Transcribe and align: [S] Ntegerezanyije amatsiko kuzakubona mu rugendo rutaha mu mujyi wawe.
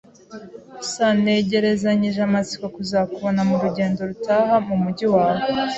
[S] 0.91 0.93
Ntegerezanyije 1.21 2.19
amatsiko 2.27 2.65
kuzakubona 2.75 3.41
mu 3.49 3.55
rugendo 3.63 3.99
rutaha 4.09 4.55
mu 4.67 4.75
mujyi 4.83 5.07
wawe. 5.15 5.45